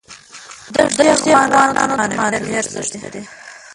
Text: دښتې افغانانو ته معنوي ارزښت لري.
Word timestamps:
دښتې 0.75 1.03
افغانانو 1.41 1.95
ته 1.99 2.05
معنوي 2.17 2.51
ارزښت 2.61 2.91
لري. 3.03 3.21